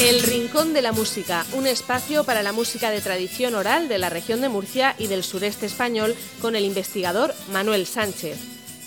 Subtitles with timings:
[0.00, 4.08] El Rincón de la Música, un espacio para la música de tradición oral de la
[4.08, 8.38] región de Murcia y del sureste español con el investigador Manuel Sánchez.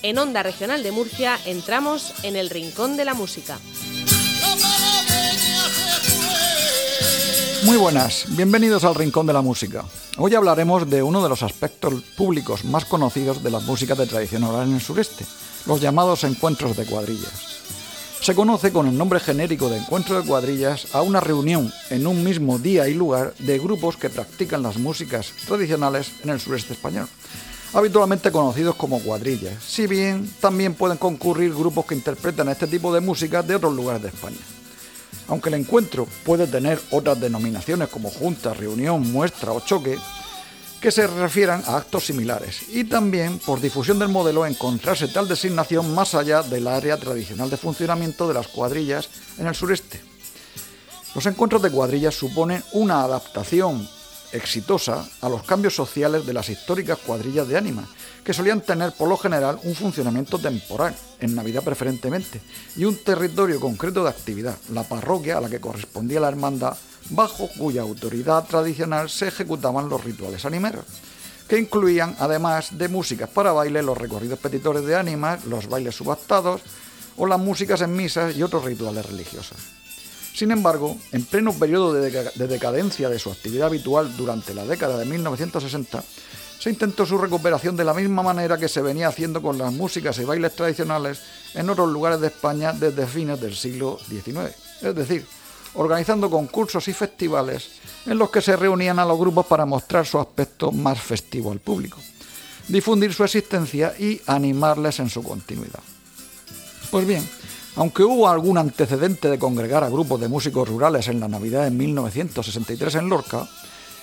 [0.04, 3.60] En Onda Regional de Murcia entramos en el Rincón de la Música.
[7.66, 9.84] Muy buenas, bienvenidos al Rincón de la Música.
[10.18, 14.46] Hoy hablaremos de uno de los aspectos públicos más conocidos de las músicas de tradición
[14.46, 15.26] oral en el sureste,
[15.66, 17.52] los llamados encuentros de cuadrillas.
[18.22, 22.24] Se conoce con el nombre genérico de encuentro de cuadrillas a una reunión en un
[22.24, 27.10] mismo día y lugar de grupos que practican las músicas tradicionales en el sureste español,
[27.74, 33.02] habitualmente conocidos como cuadrillas, si bien también pueden concurrir grupos que interpretan este tipo de
[33.02, 34.38] música de otros lugares de España.
[35.28, 39.98] Aunque el encuentro puede tener otras denominaciones como junta, reunión, muestra o choque,
[40.82, 45.94] que se refieran a actos similares y también, por difusión del modelo, encontrarse tal designación
[45.94, 50.02] más allá del área tradicional de funcionamiento de las cuadrillas en el sureste.
[51.14, 53.88] Los encuentros de cuadrillas suponen una adaptación
[54.34, 57.88] exitosa a los cambios sociales de las históricas cuadrillas de ánimas,
[58.24, 62.42] que solían tener por lo general un funcionamiento temporal, en Navidad preferentemente,
[62.76, 66.78] y un territorio concreto de actividad, la parroquia a la que correspondía la hermandad
[67.10, 70.86] bajo cuya autoridad tradicional se ejecutaban los rituales animeros,
[71.48, 76.62] que incluían, además de músicas para baile, los recorridos petitores de ánimas, los bailes subastados
[77.18, 79.81] o las músicas en misas y otros rituales religiosos.
[80.42, 85.06] Sin embargo, en pleno periodo de, decadencia de su actividad habitual durante la década de
[85.06, 86.04] 1960,
[86.58, 90.18] se intentó su recuperación de la misma manera que se venía haciendo con las músicas
[90.18, 91.22] y bailes tradicionales
[91.54, 94.56] en otros lugares de España desde fines del siglo XIX.
[94.82, 95.28] Es decir,
[95.76, 97.74] organizando concursos y festivales
[98.08, 101.60] en los que se reunían a los grupos para mostrar su aspecto más festivo al
[101.60, 102.00] público,
[102.68, 105.84] difundir su existencia y animarles en su continuidad.
[106.90, 107.24] Pues bien,
[107.76, 111.72] aunque hubo algún antecedente de congregar a grupos de músicos rurales en la Navidad de
[111.72, 113.48] 1963 en Lorca,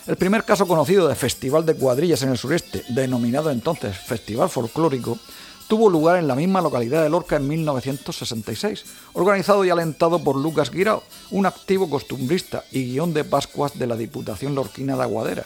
[0.07, 5.19] el primer caso conocido de festival de cuadrillas en el sureste, denominado entonces Festival Folclórico,
[5.67, 10.71] tuvo lugar en la misma localidad de Lorca en 1966, organizado y alentado por Lucas
[10.71, 15.45] Guirao, un activo costumbrista y guion de Pascuas de la Diputación Lorquina de Aguaderas,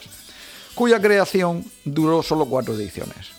[0.76, 3.32] cuya creación duró solo cuatro ediciones.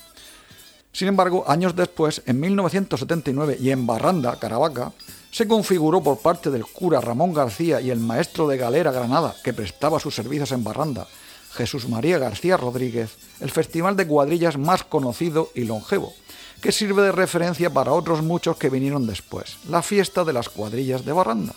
[0.94, 4.92] Sin embargo, años después, en 1979 y en Barranda, Caravaca,
[5.32, 9.52] se configuró por parte del cura Ramón García y el maestro de galera Granada, que
[9.52, 11.08] prestaba sus servicios en Barranda,
[11.54, 13.10] Jesús María García Rodríguez,
[13.40, 16.14] el festival de cuadrillas más conocido y longevo,
[16.62, 21.04] que sirve de referencia para otros muchos que vinieron después, la fiesta de las cuadrillas
[21.04, 21.54] de Barranda.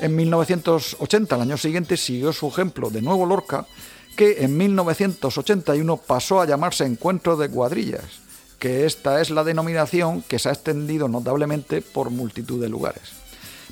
[0.00, 3.66] En 1980, el año siguiente, siguió su ejemplo de nuevo Lorca,
[4.18, 8.23] que en 1981 pasó a llamarse Encuentro de Cuadrillas,
[8.64, 13.12] que esta es la denominación que se ha extendido notablemente por multitud de lugares.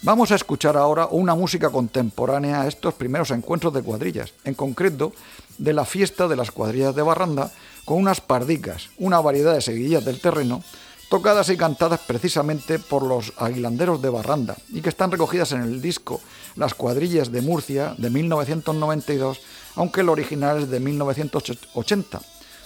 [0.03, 5.15] Vamos a escuchar ahora una música contemporánea a estos primeros encuentros de cuadrillas, en concreto
[5.57, 7.51] de la fiesta de las cuadrillas de Barranda,
[7.87, 10.63] con unas pardicas, una variedad de seguidillas del terreno,
[11.09, 15.81] tocadas y cantadas precisamente por los aguilanderos de Barranda y que están recogidas en el
[15.81, 16.21] disco
[16.55, 19.41] Las cuadrillas de Murcia de 1992,
[19.77, 22.21] aunque el original es de 1980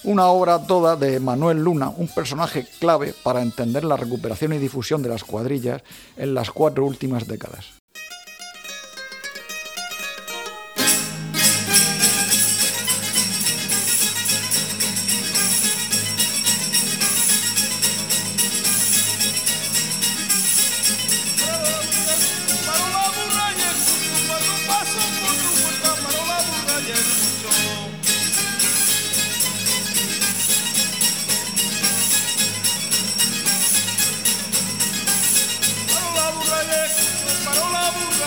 [0.04, 5.02] una obra toda de Manuel Luna, un personaje clave para entender la recuperación y difusión
[5.02, 5.82] de las cuadrillas
[6.16, 7.76] en las cuatro últimas décadas.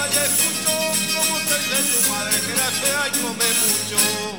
[0.01, 0.71] allá escucho
[1.15, 4.38] como te dice tu madre que la fea y come mucho.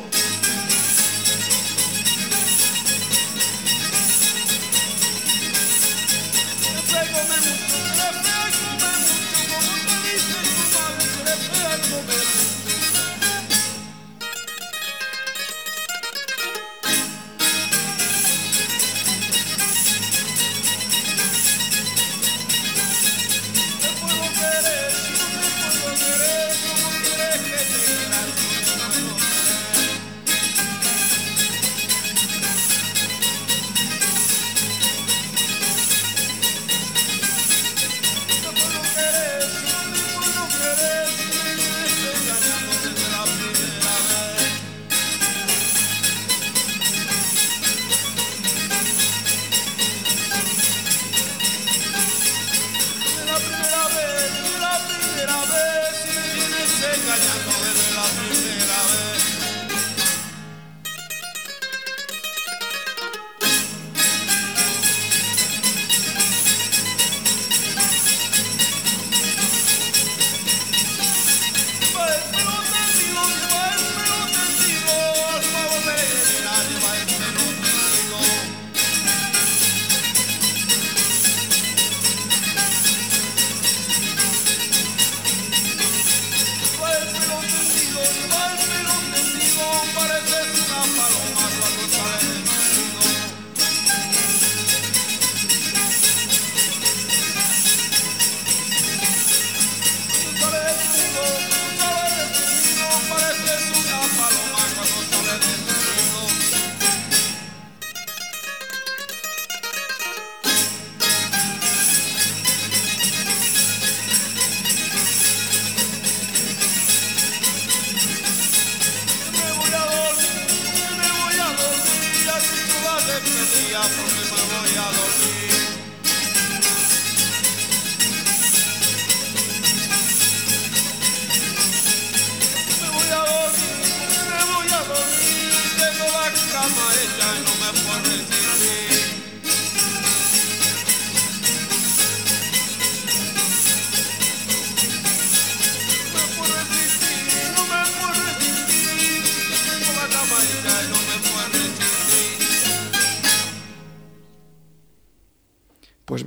[124.50, 125.39] Pues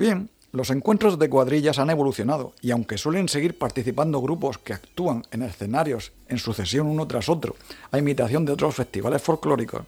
[0.04, 5.24] bien, los encuentros de cuadrillas han evolucionado y aunque suelen seguir participando grupos que actúan
[5.32, 7.56] en escenarios en sucesión uno tras otro,
[7.90, 9.84] a imitación de otros festivales folclóricos,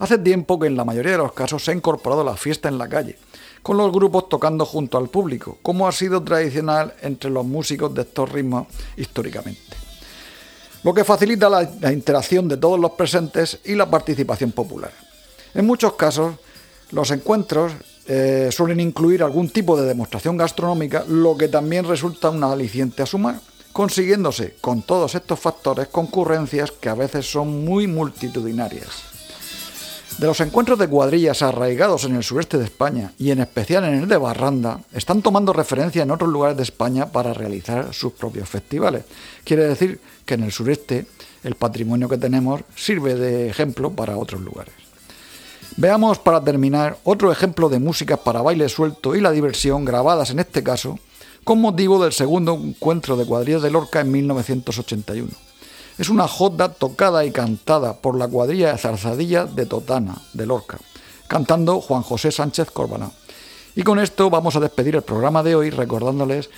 [0.00, 2.76] hace tiempo que en la mayoría de los casos se ha incorporado la fiesta en
[2.76, 3.18] la calle,
[3.62, 8.02] con los grupos tocando junto al público, como ha sido tradicional entre los músicos de
[8.02, 8.66] estos ritmos
[8.96, 9.76] históricamente.
[10.82, 14.92] Lo que facilita la, la interacción de todos los presentes y la participación popular.
[15.54, 16.34] En muchos casos,
[16.90, 17.72] los encuentros
[18.06, 23.06] eh, suelen incluir algún tipo de demostración gastronómica, lo que también resulta un aliciente a
[23.06, 23.40] sumar,
[23.72, 29.12] consiguiéndose con todos estos factores concurrencias que a veces son muy multitudinarias.
[30.18, 33.94] De los encuentros de cuadrillas arraigados en el sureste de España y en especial en
[33.94, 38.48] el de Barranda, están tomando referencia en otros lugares de España para realizar sus propios
[38.48, 39.04] festivales.
[39.42, 41.06] Quiere decir que en el sureste
[41.42, 44.74] el patrimonio que tenemos sirve de ejemplo para otros lugares.
[45.76, 50.38] Veamos para terminar otro ejemplo de música para baile suelto y la diversión grabadas en
[50.38, 50.98] este caso
[51.44, 55.30] con motivo del segundo encuentro de cuadrillas de Lorca en 1981.
[55.98, 60.78] Es una jota tocada y cantada por la cuadrilla de Zarzadilla de Totana, de Lorca,
[61.26, 63.10] cantando Juan José Sánchez Corbaná.
[63.74, 66.50] Y con esto vamos a despedir el programa de hoy recordándoles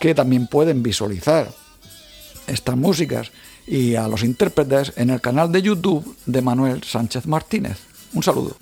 [0.00, 1.48] que también pueden visualizar
[2.46, 3.30] estas músicas
[3.66, 7.91] y a los intérpretes en el canal de YouTube de Manuel Sánchez Martínez.
[8.14, 8.56] Un saludo.